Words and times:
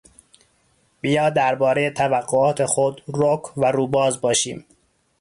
بیا 1.01 1.29
دربارهی 1.29 1.89
توقعات 1.89 2.65
خود 2.65 3.01
رک 3.07 3.57
و 3.57 3.65
روباز 3.71 4.21
باشیم. 4.21 4.65